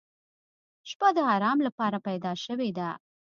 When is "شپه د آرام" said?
0.89-1.57